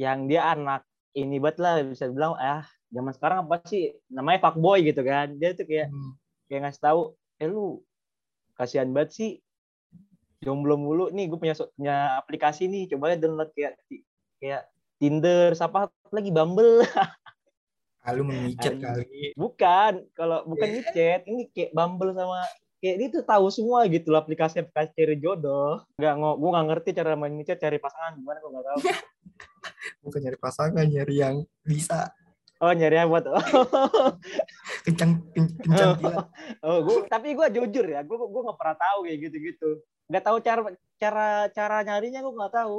yang 0.00 0.24
dia 0.26 0.48
anak 0.48 0.82
ini 1.12 1.36
banget 1.36 1.60
lah 1.60 1.84
bisa 1.84 2.08
bilang 2.08 2.32
ah 2.40 2.64
zaman 2.92 3.12
sekarang 3.12 3.38
apa 3.48 3.60
sih? 3.68 3.92
Namanya 4.08 4.48
fuckboy 4.48 4.84
gitu 4.84 5.04
kan. 5.04 5.36
Dia 5.36 5.52
tuh 5.56 5.64
kayak 5.68 5.88
hmm, 5.92 6.12
kayak 6.48 6.60
ngasih 6.68 6.82
tahu 6.82 7.00
eh 7.40 7.48
lu 7.48 7.80
kasihan 8.56 8.88
banget 8.92 9.10
sih 9.16 9.30
jomblo 10.44 10.76
mulu. 10.80 11.12
Nih 11.12 11.28
gue 11.28 11.38
punya 11.40 11.56
punya 11.56 11.96
aplikasi 12.20 12.68
nih 12.68 12.88
coba 12.92 13.12
ya 13.12 13.16
download 13.20 13.50
kayak 13.56 13.76
kayak 14.40 14.62
Tinder 15.00 15.50
siapa 15.56 15.90
lagi 16.14 16.30
Bumble 16.30 16.84
ah, 18.02 18.10
lu 18.14 18.22
Anjing. 18.26 18.78
kali. 18.82 19.32
Bukan 19.38 19.92
kalau 20.12 20.42
bukan 20.46 20.68
ini 20.68 20.82
chat 20.90 21.22
ini 21.26 21.42
kayak 21.54 21.70
Bumble 21.70 22.10
sama 22.14 22.42
kayak 22.82 22.96
dia 22.98 23.08
tuh 23.14 23.22
tahu 23.22 23.46
semua 23.54 23.86
gitu 23.86 24.10
loh 24.10 24.18
aplikasi 24.18 24.62
aplikasi 24.62 24.90
cari 24.94 25.16
jodoh. 25.22 25.86
Nggak 25.96 26.14
ngo 26.18 26.30
gue 26.38 26.50
nggak 26.50 26.66
ngerti 26.66 26.90
cara 26.98 27.14
main 27.14 27.34
chat 27.46 27.58
cari 27.62 27.78
pasangan 27.78 28.18
gimana 28.18 28.38
gue 28.42 28.50
nggak 28.50 28.66
tahu. 28.66 28.78
Bukan 30.04 30.18
nyari 30.18 30.38
pasangan 30.38 30.86
nyari 30.86 31.14
yang 31.14 31.36
bisa. 31.62 32.10
Oh 32.62 32.70
nyari 32.70 32.94
apa 32.94 33.10
buat 33.10 33.24
kencang 34.86 35.18
ken- 35.34 35.56
kencang 35.66 35.98
gila 35.98 36.30
oh 36.66 36.78
gue 36.86 37.10
tapi 37.10 37.34
gue 37.34 37.46
jujur 37.58 37.82
ya 37.90 38.06
gue 38.06 38.14
gue 38.14 38.42
nggak 38.46 38.54
pernah 38.54 38.78
tahu 38.78 39.02
kayak 39.02 39.18
gitu 39.18 39.36
gitu 39.50 39.70
nggak 40.06 40.22
tahu 40.22 40.38
cara 40.38 40.60
cara 40.94 41.28
cara 41.50 41.76
nyarinya 41.82 42.22
gue 42.22 42.34
nggak 42.34 42.54
tahu. 42.54 42.78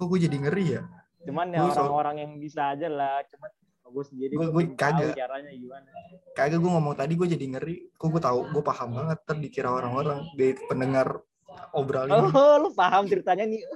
Kok 0.00 0.06
gue 0.08 0.18
jadi 0.24 0.36
ngeri 0.40 0.64
ya? 0.80 0.82
Cuman 1.24 1.52
ya 1.52 1.68
orang-orang 1.68 2.16
yang 2.24 2.32
bisa 2.40 2.72
aja 2.72 2.88
lah 2.88 3.20
cuman 3.28 3.50
gue 3.94 4.04
sendiri 4.04 4.32
gue 4.34 4.42
tahu 4.44 4.74
kagak. 4.74 5.14
caranya 5.14 5.50
gimana. 5.50 5.88
Kagak 6.34 6.58
gue 6.58 6.66
ngomong 6.68 6.94
tadi 6.94 7.14
gue 7.14 7.28
jadi 7.30 7.46
ngeri. 7.46 7.76
Kok 7.94 8.08
gue 8.10 8.18
tahu? 8.20 8.40
Gue 8.50 8.62
paham 8.62 8.90
banget 8.92 9.18
ntar 9.22 9.38
dikira 9.38 9.70
orang-orang 9.70 10.26
dari 10.34 10.58
pendengar 10.60 11.22
obral 11.70 12.04
ini. 12.04 12.18
Oh 12.28 12.58
lu 12.58 12.68
paham 12.70 13.06
ceritanya 13.06 13.46
nih. 13.46 13.62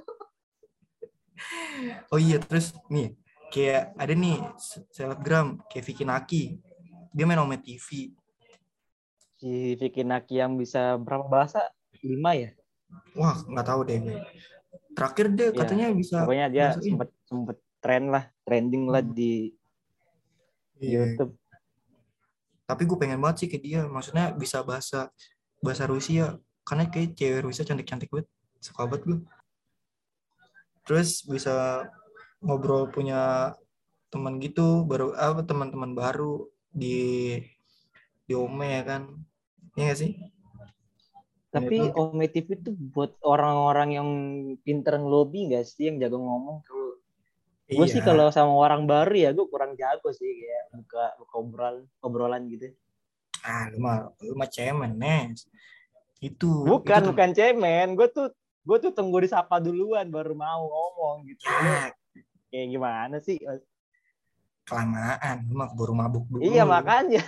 Oh 2.11 2.19
iya 2.19 2.35
terus 2.35 2.75
nih 2.91 3.15
kayak 3.47 3.95
ada 3.95 4.11
nih 4.11 4.43
se- 4.59 4.83
selebgram 4.91 5.63
kayak 5.71 5.85
Vicky 5.87 6.03
Naki. 6.03 6.43
Dia 7.09 7.23
main 7.23 7.39
Ome 7.39 7.55
TV 7.57 8.11
si 9.39 9.51
Vicky 9.79 10.03
Naki 10.03 10.35
yang 10.35 10.59
bisa 10.59 10.99
berapa 10.99 11.23
bahasa? 11.25 11.63
Lima 12.03 12.35
ya? 12.35 12.51
Wah 13.15 13.39
nggak 13.39 13.65
tahu 13.65 13.81
deh. 13.87 13.99
Gue 14.03 14.19
terakhir 14.91 15.25
dia 15.31 15.47
Iya. 15.47 15.55
katanya 15.55 15.87
bisa 15.95 16.15
pokoknya 16.27 16.47
dia 16.51 16.65
sempet 16.75 17.09
sempet 17.23 17.57
tren 17.79 18.11
lah 18.11 18.27
trending 18.43 18.83
lah 18.85 18.99
Hmm. 18.99 19.15
di 19.15 19.55
Iya. 20.79 21.15
YouTube. 21.15 21.35
Tapi 22.65 22.81
gue 22.85 22.97
pengen 22.97 23.19
banget 23.21 23.45
sih 23.45 23.49
ke 23.51 23.57
dia 23.61 23.85
maksudnya 23.85 24.31
bisa 24.33 24.63
bahasa 24.65 25.11
bahasa 25.59 25.85
Rusia. 25.85 26.39
Karena 26.65 26.87
kayak 26.87 27.17
cewek 27.17 27.41
Rusia 27.45 27.63
cantik-cantik 27.67 28.09
banget 28.09 28.27
suka 28.59 28.83
banget 28.83 29.03
gue 29.07 29.19
terus 30.89 31.21
bisa 31.21 31.85
ngobrol 32.41 32.89
punya 32.89 33.53
teman 34.09 34.41
gitu 34.41 34.81
baru 34.89 35.13
apa 35.13 35.45
teman-teman 35.45 35.93
baru 35.93 36.49
di 36.73 37.37
di 38.25 38.33
Ome 38.33 38.73
ya 38.73 38.81
kan? 38.81 39.01
Iya 39.77 39.93
gak 39.93 39.99
sih? 40.01 40.11
Tapi 41.53 41.77
Iya, 41.77 41.93
Ome 41.93 42.25
TV 42.25 42.57
itu 42.57 42.73
buat 42.73 43.21
orang-orang 43.21 43.89
yang 44.01 44.09
pinter 44.65 44.97
ngelobi 44.97 45.53
gak 45.53 45.69
sih 45.69 45.93
yang 45.93 46.01
jago 46.01 46.17
ngomong? 46.17 46.65
Kalau 46.65 46.88
gue 47.71 47.85
sih 47.87 47.97
Iya. 47.97 48.07
kalau 48.07 48.27
sama 48.29 48.49
orang 48.51 48.83
baru 48.83 49.13
ya 49.13 49.29
gue 49.29 49.45
kurang 49.45 49.73
jago 49.73 50.09
sih 50.09 50.25
kayak 50.25 50.63
buka 50.75 51.03
buka 51.15 51.33
obrolan 51.35 51.75
obrolan 51.99 52.41
gitu. 52.47 52.73
Ah 53.39 53.69
lu 53.69 53.77
mah 53.77 53.97
lu 54.19 54.33
mah 54.33 54.47
cemen 54.47 54.91
Nes. 54.93 55.45
Itu 56.19 56.65
bukan 56.65 56.89
itu 56.91 57.03
tuh- 57.03 57.09
bukan 57.09 57.29
cemen. 57.31 57.87
Gue 57.93 58.07
tuh 58.07 58.27
gue 58.59 58.77
tuh 58.79 58.91
tunggu 58.91 59.17
disapa 59.19 59.57
duluan 59.57 60.07
baru 60.07 60.33
mau 60.33 60.65
ngomong 60.65 61.23
gitu. 61.25 61.45
Ya. 61.45 61.93
Kayak 62.49 62.67
gimana 62.69 63.15
sih? 63.19 63.37
Kelamaan 64.63 65.45
lu 65.45 65.55
mah 65.55 65.67
keburu 65.67 65.93
mabuk 65.93 66.25
dulu. 66.27 66.41
Iya 66.41 66.61
makanya. 66.63 67.21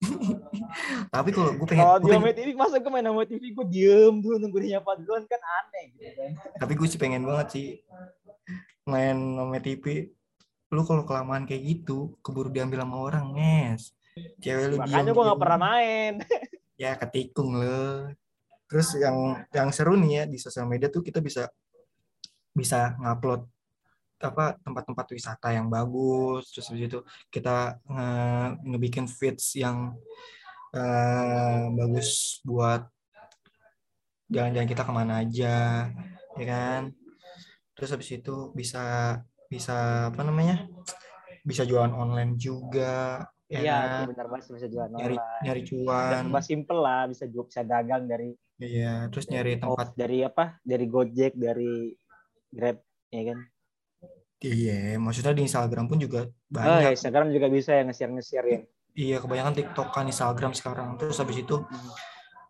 Tapi 1.10 1.30
kalau 1.30 1.52
gue 1.52 1.66
pengen, 1.66 1.82
kalau 1.82 1.98
gua 1.98 2.00
di 2.00 2.08
pengen- 2.10 2.22
Ome 2.22 2.32
TV 2.32 2.48
masa 2.54 2.76
gue 2.76 2.88
main 2.88 3.02
sama 3.02 3.24
TV 3.24 3.44
gue 3.50 3.66
diem 3.66 4.14
dulu 4.16 4.36
nunggu 4.38 4.58
dia 4.58 4.70
nyapa 4.76 4.96
duluan 4.96 5.24
kan 5.24 5.40
aneh 5.40 5.84
gitu 5.92 6.08
kan. 6.10 6.30
Tapi 6.56 6.72
gue 6.72 6.86
sih 6.86 6.96
pengen 6.96 7.22
banget 7.22 7.46
sih 7.50 7.66
main 8.90 9.16
Ome 9.38 9.58
TV 9.62 10.10
lu 10.70 10.82
kalau 10.86 11.02
kelamaan 11.02 11.46
kayak 11.50 11.62
gitu 11.66 12.14
keburu 12.22 12.50
diambil 12.50 12.86
sama 12.86 12.96
orang 12.98 13.26
Nes. 13.34 13.90
Cewek 14.38 14.66
lu 14.70 14.76
makanya 14.78 15.10
gue 15.14 15.24
diam. 15.26 15.38
pernah 15.38 15.58
main. 15.58 16.12
Ya 16.80 16.96
ketikung 16.96 17.60
lo 17.60 18.08
terus 18.64 18.96
yang 18.96 19.44
yang 19.52 19.68
seru 19.68 20.00
nih 20.00 20.10
ya 20.16 20.24
di 20.24 20.40
sosial 20.40 20.64
media 20.64 20.88
tuh 20.88 21.04
kita 21.04 21.20
bisa 21.20 21.44
bisa 22.56 22.96
ngupload 22.96 23.44
apa 24.24 24.56
tempat-tempat 24.64 25.06
wisata 25.12 25.52
yang 25.52 25.68
bagus. 25.68 26.48
Terus 26.48 26.72
habis 26.72 26.88
itu 26.88 26.98
kita 27.28 27.76
nge- 27.84 28.64
ngebikin 28.64 29.04
feeds 29.12 29.60
yang 29.60 29.92
eh, 30.72 31.68
bagus 31.68 32.40
buat 32.48 32.88
jalan-jalan 34.30 34.70
kita 34.70 34.82
ke 34.86 34.92
mana 34.94 35.20
aja 35.20 35.90
ya 36.38 36.44
kan 36.46 36.94
terus 37.80 37.96
habis 37.96 38.12
itu 38.12 38.52
bisa 38.52 39.16
bisa 39.48 40.12
apa 40.12 40.20
namanya 40.20 40.68
bisa 41.40 41.64
jualan 41.64 41.96
online 41.96 42.36
juga 42.36 43.24
ya 43.48 43.60
iya 43.64 43.76
kan? 43.80 43.88
itu 43.88 44.02
benar 44.12 44.26
banget 44.28 44.44
bisa 44.52 44.68
jualan 44.68 44.92
nyari 44.92 45.16
online. 45.16 45.42
nyari 45.48 45.60
cuan. 45.64 46.12
serba 46.20 46.40
simple 46.44 46.78
lah 46.84 47.02
bisa 47.08 47.24
jual 47.24 47.44
bisa 47.48 47.64
dagang 47.64 48.04
dari 48.04 48.36
iya 48.60 49.08
terus 49.08 49.26
nyari 49.32 49.56
tempat 49.56 49.96
dari 49.96 50.20
apa 50.20 50.60
dari 50.60 50.84
Gojek 50.84 51.32
dari 51.40 51.96
Grab 52.52 52.84
ya 53.08 53.22
kan? 53.32 53.38
Iya 54.40 54.96
maksudnya 54.96 55.36
di 55.36 55.44
Instagram 55.44 55.84
pun 55.86 56.00
juga 56.00 56.26
oh 56.26 56.80
ya 56.80 56.92
banyak. 56.92 56.96
Instagram 56.96 57.28
juga 57.32 57.46
bisa 57.52 57.76
ya 57.76 57.82
nge-share 57.84 58.12
nge-share 58.16 58.48
ya. 58.48 58.60
Iya 58.96 59.16
kebanyakan 59.22 59.54
TikTok 59.54 59.88
kan 59.92 60.08
Instagram 60.08 60.52
sekarang. 60.56 60.96
Terus 60.96 61.16
habis 61.20 61.38
itu 61.44 61.56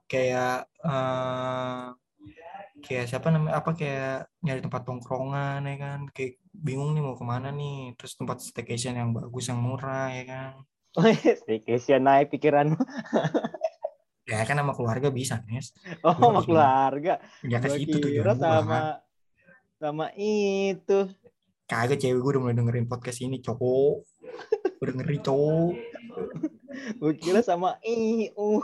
kayak 0.07 0.71
eh 0.87 1.87
kayak 2.81 3.07
siapa 3.07 3.29
namanya 3.29 3.57
apa 3.57 3.71
kayak 3.73 4.29
nyari 4.41 4.61
tempat 4.61 4.83
tongkrongan 4.83 5.63
ya 5.63 5.77
kan 5.77 6.01
kayak 6.11 6.37
bingung 6.51 6.93
nih 6.93 7.01
mau 7.01 7.15
ke 7.15 7.23
mana 7.23 7.49
nih 7.51 7.95
terus 7.95 8.15
tempat 8.15 8.41
staycation 8.41 8.95
yang 8.95 9.11
bagus 9.11 9.47
yang 9.47 9.61
murah 9.61 10.09
ya 10.11 10.25
kan 10.25 10.53
Oh, 10.91 11.07
staycation 11.07 12.03
naik 12.03 12.35
pikiran. 12.35 12.75
ya 14.27 14.43
kan 14.43 14.59
sama 14.59 14.75
keluarga 14.75 15.07
bisa 15.09 15.39
Nes 15.45 15.71
Oh, 16.03 16.11
sama 16.11 16.43
keluarga. 16.43 17.23
ya 17.43 17.59
ke 17.59 17.67
Gua 17.67 17.77
situ 17.79 17.97
tuh 17.97 18.11
sama 18.35 18.99
sama 19.77 20.07
itu. 20.15 21.07
kagak 21.65 21.97
cewek 21.97 22.19
gue 22.19 22.31
udah 22.35 22.43
mulai 22.43 22.57
dengerin 22.57 22.85
podcast 22.85 23.23
ini 23.23 23.39
cowok 23.39 24.03
udah 24.81 24.93
ngeri 24.93 25.19
cowok 25.21 25.73
Gue 26.97 27.13
kira 27.15 27.39
sama 27.41 27.79
IU. 27.81 28.63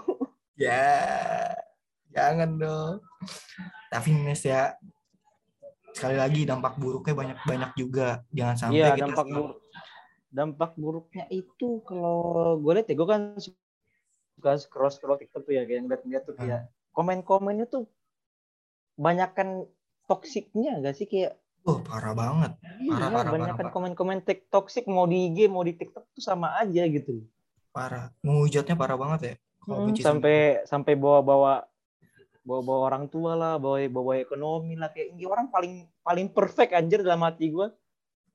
Ya, 0.57 1.53
jangan 2.17 2.51
dong. 2.57 2.95
Tapi 3.93 4.09
Nes 4.17 4.41
ya, 4.41 4.73
sekali 5.93 6.17
lagi 6.17 6.49
dampak 6.49 6.81
buruknya 6.81 7.13
banyak 7.13 7.39
banyak 7.45 7.71
juga. 7.77 8.25
Jangan 8.33 8.57
sampai 8.57 8.81
Iya, 8.81 8.89
kita 8.97 9.03
dampak 9.05 9.27
buruk. 9.29 9.57
Dampak 10.33 10.71
buruknya 10.77 11.25
itu 11.29 11.85
kalau 11.85 12.57
gue 12.61 12.73
lihat 12.77 12.89
ya 12.89 12.95
gue 12.97 13.09
kan 13.09 13.23
suka 13.37 14.53
scroll 14.57 14.93
scroll 14.93 15.21
TikTok 15.21 15.45
tuh 15.45 15.55
ya 15.55 15.63
kayak 15.65 15.87
ngeliat-ngeliat 15.87 16.23
tuh 16.25 16.35
kayak 16.37 16.69
komen-komennya 16.93 17.69
tuh 17.69 17.89
banyakkan 18.97 19.69
toksiknya 20.09 20.81
gak 20.81 20.97
sih 20.97 21.05
kayak 21.09 21.37
Oh, 21.67 21.83
parah 21.83 22.15
banget. 22.15 22.55
Iya, 22.79 22.95
Parah, 22.95 23.11
parah, 23.11 23.33
banyak 23.35 23.49
parah, 23.51 23.59
kan 23.59 23.67
komen-komen 23.75 24.23
toxic 24.55 24.87
mau 24.87 25.03
di 25.11 25.27
IG 25.35 25.51
mau 25.51 25.67
di 25.67 25.75
TikTok 25.75 26.15
tuh 26.15 26.23
sama 26.23 26.55
aja 26.63 26.87
gitu. 26.87 27.27
Parah. 27.75 28.15
Menghujatnya 28.23 28.79
parah 28.79 28.95
banget 28.95 29.21
ya. 29.21 29.35
Kalau 29.67 29.83
Hmm, 29.83 29.99
sampai 29.99 30.63
sampai 30.63 30.95
bawa-bawa 30.95 31.67
bawa-bawa 32.47 32.81
orang 32.95 33.05
tua 33.11 33.35
lah, 33.35 33.55
bawa 33.59 33.83
bawa 33.91 34.23
ekonomi 34.23 34.79
lah 34.79 34.95
kayak 34.95 35.19
ini 35.19 35.27
orang 35.27 35.51
paling 35.51 35.91
paling 36.07 36.31
perfect 36.31 36.71
anjir 36.71 37.03
dalam 37.03 37.27
hati 37.27 37.51
gue. 37.51 37.69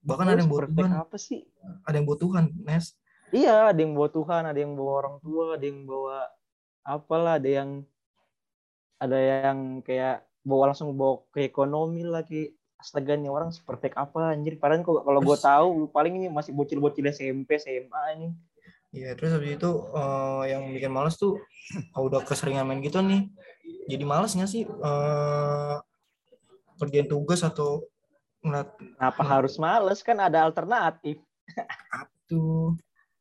bahkan 0.01 0.33
ada 0.33 0.41
yang 0.41 0.49
bawa 0.49 0.65
perfect 0.65 0.81
Tuhan, 0.81 0.91
apa 0.97 1.17
sih? 1.21 1.39
ada 1.87 1.95
yang 1.95 2.05
bawa 2.09 2.19
Tuhan, 2.19 2.43
Nes. 2.67 2.85
Iya, 3.31 3.55
ada 3.71 3.79
yang 3.79 3.93
bawa 3.95 4.09
Tuhan, 4.11 4.43
ada 4.43 4.59
yang 4.59 4.73
bawa 4.75 4.91
orang 4.99 5.15
tua, 5.23 5.43
ada 5.55 5.63
yang 5.63 5.79
bawa 5.87 6.17
apalah, 6.83 7.39
ada 7.39 7.49
yang 7.49 7.69
ada 8.99 9.17
yang 9.17 9.79
kayak 9.85 10.27
bawa 10.43 10.73
langsung 10.73 10.91
bawa 10.97 11.23
ke 11.31 11.47
ekonomi 11.47 12.03
lah 12.03 12.25
kayak 12.25 12.57
astaga 12.81 13.13
nih 13.13 13.29
orang 13.29 13.53
perfect 13.61 13.93
apa 13.93 14.33
anjir 14.33 14.57
padahal 14.57 14.81
kok 14.81 15.05
kalau 15.05 15.21
gue 15.21 15.37
tahu 15.37 15.69
paling 15.93 16.17
ini 16.17 16.27
masih 16.33 16.49
bocil-bocil 16.57 17.05
SMP 17.13 17.61
SMA 17.61 18.03
ini 18.17 18.29
Iya, 18.91 19.15
terus 19.15 19.31
habis 19.31 19.55
itu 19.55 19.71
eh, 19.95 20.43
yang 20.51 20.67
bikin 20.67 20.91
males 20.91 21.15
tuh 21.15 21.39
kalau 21.95 22.11
udah 22.11 22.27
keseringan 22.27 22.67
main 22.67 22.83
gitu 22.83 22.99
nih, 22.99 23.31
jadi 23.89 24.03
males 24.05 24.33
nggak 24.33 24.51
sih 24.51 24.63
eh 24.65 25.75
kerjain 26.81 27.05
tugas 27.05 27.45
atau 27.45 27.85
ngeliat 28.41 28.73
kenapa 28.97 29.21
harus 29.21 29.55
males? 29.61 30.01
Kan 30.01 30.17
ada 30.17 30.41
alternatif. 30.41 31.21
Tuh? 32.25 32.73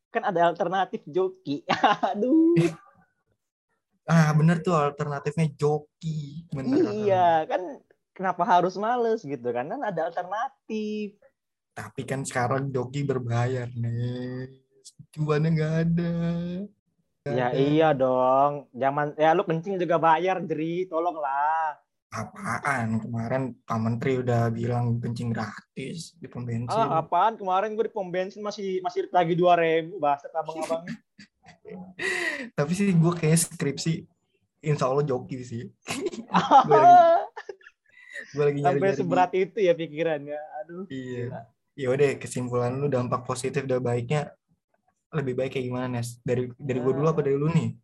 Kan 0.09 0.25
ada 0.25 0.49
alternatif 0.49 1.05
joki. 1.05 1.61
Aduh. 2.11 2.57
Ah 4.09 4.33
bener 4.33 4.65
tuh 4.65 4.73
alternatifnya 4.73 5.47
joki. 5.53 6.49
Bener. 6.49 6.89
Iya 6.89 7.45
kan 7.45 7.61
kenapa 8.17 8.43
harus 8.43 8.75
males 8.81 9.21
gitu 9.21 9.49
kan? 9.53 9.69
Kan 9.69 9.81
ada 9.85 10.09
alternatif. 10.09 11.15
Tapi 11.71 12.01
kan 12.03 12.25
sekarang 12.25 12.73
joki 12.73 13.05
berbayar 13.05 13.69
nih 13.71 14.61
cuannya 15.13 15.49
nggak 15.53 15.75
ada 15.87 16.13
ya 17.27 17.53
ada. 17.53 17.57
iya 17.57 17.89
dong. 17.93 18.65
Zaman 18.73 19.13
ya 19.13 19.37
lu 19.37 19.45
kencing 19.45 19.77
juga 19.77 20.01
bayar 20.01 20.41
jeri. 20.41 20.89
Tolonglah. 20.89 21.77
Apaan? 22.11 22.99
Kemarin 22.99 23.55
Pak 23.63 23.79
Menteri 23.79 24.19
udah 24.19 24.51
bilang 24.51 24.99
kencing 24.99 25.31
gratis 25.31 26.17
di 26.19 26.27
pom 26.27 26.43
bensin. 26.43 26.67
Ah 26.75 26.99
apaan? 26.99 27.37
Kemarin 27.37 27.77
gue 27.77 27.87
di 27.87 27.93
pom 27.93 28.09
bensin 28.09 28.43
masih 28.43 28.81
masih 28.83 29.07
lagi 29.13 29.37
dua 29.37 29.55
ribu 29.55 30.01
bahasa 30.01 30.27
abang-abang. 30.33 30.83
Tapi 32.57 32.71
sih 32.75 32.91
gue 32.91 33.13
kayak 33.15 33.37
skripsi 33.47 34.03
insya 34.59 34.89
Allah 34.89 35.05
joki 35.05 35.39
sih. 35.41 35.63
Gue 36.67 36.77
lagi- 36.77 37.29
gue 38.31 38.43
lagi 38.47 38.59
nyari 38.63 38.79
sampai 38.79 38.89
seberat 38.95 39.31
itu 39.33 39.57
ya 39.59 39.73
pikirannya. 39.75 40.39
Aduh 40.63 40.83
iya. 40.91 41.47
ya 41.75 41.87
udah 41.91 42.15
kesimpulan 42.19 42.75
lu 42.75 42.87
dampak 42.87 43.23
positif 43.23 43.63
dan 43.65 43.79
baiknya 43.83 44.31
lebih 45.11 45.33
baik 45.35 45.51
kayak 45.55 45.65
gimana 45.67 45.85
Nes? 45.91 46.19
Dari 46.23 46.47
dari 46.55 46.79
gue 46.79 46.93
dulu 46.95 47.07
apa 47.07 47.21
dari 47.23 47.35
lu 47.35 47.51
nih? 47.51 47.75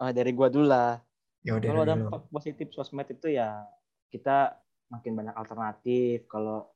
Ah, 0.00 0.10
dari 0.10 0.34
gua 0.34 0.50
dulu 0.50 0.66
lah. 0.66 0.98
Ya 1.44 1.56
udah 1.60 1.68
kalau 1.70 1.84
dampak 1.84 2.20
positif 2.32 2.72
sosmed 2.72 3.06
itu 3.06 3.36
ya 3.36 3.62
kita 4.10 4.58
makin 4.90 5.12
banyak 5.14 5.36
alternatif. 5.36 6.24
Kalau 6.26 6.72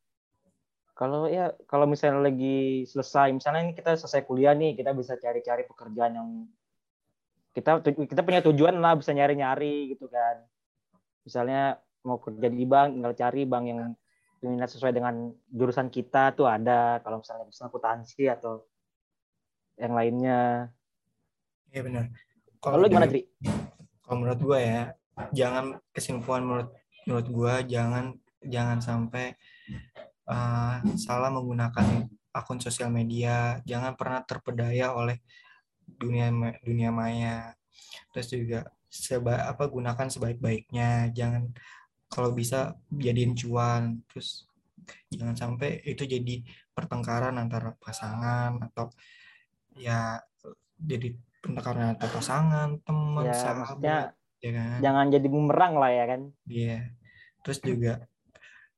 kalau 0.92 1.26
ya 1.30 1.54
kalau 1.66 1.86
misalnya 1.88 2.26
lagi 2.26 2.84
selesai 2.84 3.30
misalnya 3.30 3.70
ini 3.70 3.74
kita 3.74 3.94
selesai 3.94 4.26
kuliah 4.26 4.52
nih 4.52 4.74
kita 4.74 4.90
bisa 4.92 5.14
cari-cari 5.14 5.62
pekerjaan 5.62 6.12
yang 6.18 6.28
kita 7.54 7.80
kita 7.84 8.20
punya 8.22 8.42
tujuan 8.42 8.76
lah 8.78 8.94
bisa 8.94 9.10
nyari-nyari 9.16 9.96
gitu 9.96 10.06
kan. 10.06 10.44
Misalnya 11.24 11.80
mau 12.06 12.20
kerja 12.22 12.46
di 12.46 12.64
bank 12.68 12.98
tinggal 12.98 13.14
cari 13.18 13.42
bank 13.48 13.64
yang 13.66 13.80
minat 14.44 14.70
sesuai 14.70 14.94
dengan 14.94 15.32
jurusan 15.50 15.90
kita 15.90 16.36
tuh 16.38 16.46
ada. 16.46 17.02
Kalau 17.02 17.24
misalnya 17.24 17.44
misalnya 17.48 17.70
akuntansi 17.72 18.24
atau 18.30 18.68
yang 19.78 19.94
lainnya 19.94 20.38
Iya 21.68 21.82
benar. 21.84 22.04
kalau 22.58 22.80
lu 22.80 22.88
gimana 22.88 23.06
Tri? 23.06 23.28
Kalau 24.02 24.16
menurut 24.24 24.40
gue 24.40 24.58
ya, 24.58 24.82
jangan 25.36 25.76
kesimpulan 25.92 26.42
menurut 26.42 26.70
menurut 27.04 27.28
gue 27.28 27.54
jangan 27.68 28.16
jangan 28.40 28.78
sampai 28.80 29.36
uh, 30.28 30.80
salah 30.96 31.28
menggunakan 31.28 32.08
akun 32.32 32.56
sosial 32.56 32.88
media. 32.88 33.60
Jangan 33.68 33.94
pernah 34.00 34.24
terpedaya 34.24 34.96
oleh 34.96 35.20
dunia 35.84 36.32
dunia 36.64 36.88
maya. 36.88 37.52
Terus 38.16 38.32
juga 38.32 38.60
seba 38.88 39.44
apa 39.44 39.68
gunakan 39.68 40.08
sebaik-baiknya. 40.08 41.12
Jangan 41.12 41.52
kalau 42.08 42.32
bisa 42.32 42.80
jadiin 42.88 43.36
cuan. 43.36 44.00
Terus 44.08 44.48
jangan 45.12 45.36
sampai 45.36 45.84
itu 45.84 46.08
jadi 46.08 46.40
pertengkaran 46.72 47.36
antara 47.36 47.76
pasangan 47.76 48.56
atau 48.72 48.88
ya 49.78 50.18
jadi 50.76 51.14
pertengkaran 51.38 51.94
antara 51.94 52.10
pasangan, 52.10 52.68
teman, 52.82 53.24
ya 53.24 53.34
sahabat, 53.34 54.10
ya 54.38 54.50
kan? 54.52 54.78
jangan 54.82 55.06
jadi 55.08 55.26
bumerang 55.26 55.78
lah 55.78 55.90
ya 55.90 56.04
kan 56.06 56.20
Iya. 56.44 56.92
Terus 57.42 57.58
juga 57.62 57.92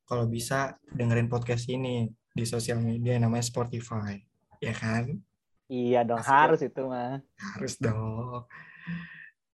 kalau 0.05 0.25
bisa 0.25 0.77
dengerin 0.91 1.27
podcast 1.27 1.65
ini 1.67 2.07
di 2.31 2.45
sosial 2.47 2.79
media 2.79 3.19
namanya 3.19 3.43
Spotify. 3.43 4.21
Ya 4.61 4.71
kan? 4.71 5.19
Iya 5.67 6.03
dong, 6.03 6.19
Asik. 6.19 6.31
harus 6.31 6.61
itu 6.61 6.81
mah. 6.83 7.19
Harus 7.35 7.75
dong. 7.75 8.45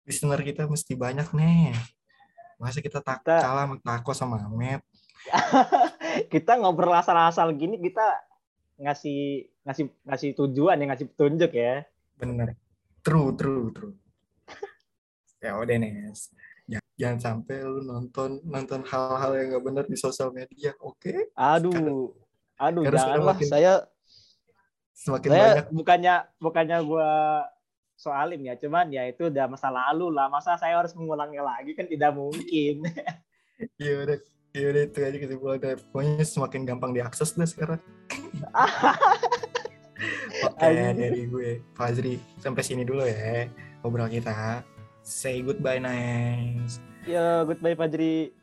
Listener 0.05 0.41
kita 0.41 0.67
mesti 0.67 0.93
banyak 0.95 1.27
nih. 1.31 1.71
Masa 2.59 2.79
kita 2.79 3.01
tak 3.01 3.25
Kita- 3.25 3.41
kalah 3.41 3.65
sama 3.65 3.75
Tako 3.81 4.11
sama 4.13 4.37
Amet. 4.45 4.81
kita 6.33 6.57
ngobrol 6.57 6.93
asal-asal 6.93 7.53
gini 7.53 7.77
kita 7.77 8.01
ngasih 8.81 9.21
ngasih 9.63 9.85
ngasih 10.03 10.29
tujuan 10.35 10.81
ya 10.81 10.85
ngasih 10.89 11.07
petunjuk 11.13 11.51
ya. 11.53 11.85
Bener. 12.17 12.57
True, 13.01 13.33
true, 13.33 13.69
true. 13.73 13.93
ya 15.45 15.57
udah. 15.57 15.75
Ja- 16.69 16.79
Jangan 16.97 17.19
sampai 17.19 17.65
lu 17.65 17.81
nonton 17.81 18.41
nonton 18.45 18.85
hal-hal 18.85 19.31
yang 19.37 19.57
gak 19.57 19.65
bener 19.65 19.85
di 19.89 19.97
sosial 19.97 20.29
media, 20.29 20.73
oke? 20.77 21.33
Aduh. 21.33 22.13
Aduh, 22.61 22.85
Karena 22.85 22.99
sekarang 23.01 23.21
janganlah 23.25 23.35
makin- 23.37 23.49
saya 23.49 23.73
Semakin 24.93 25.29
saya 25.33 25.41
banyak 25.41 25.67
bukannya 25.73 26.15
bukannya 26.37 26.77
gua 26.85 27.09
soalin 27.97 28.41
ya, 28.45 28.53
cuman 28.53 28.85
ya 28.93 29.09
itu 29.09 29.33
udah 29.33 29.49
masa 29.49 29.73
lalu 29.73 30.13
lah. 30.13 30.29
Masa 30.29 30.57
saya 30.61 30.77
harus 30.77 30.93
mengulangnya 30.93 31.41
lagi 31.41 31.73
kan 31.73 31.89
tidak 31.89 32.13
mungkin. 32.13 32.85
ya 33.81 33.91
udah 34.05 34.17
ya 34.51 34.65
udah 34.71 34.83
itu 34.87 34.99
aja 34.99 35.17
kesimpulannya. 35.17 35.73
Pokoknya 35.91 36.25
semakin 36.27 36.61
gampang 36.67 36.91
diakses 36.91 37.35
deh 37.35 37.47
sekarang. 37.47 37.79
Oke, 40.41 40.65
Anjing. 40.65 40.97
dari 40.97 41.21
gue 41.29 41.49
Fazri 41.77 42.17
sampai 42.41 42.65
sini 42.65 42.81
dulu 42.81 43.05
ya 43.05 43.45
ngobrol 43.85 44.09
kita. 44.09 44.65
Say 45.01 45.41
goodbye, 45.41 45.81
nice. 45.81 46.81
ya, 47.05 47.45
goodbye 47.45 47.77
Fajri. 47.77 48.33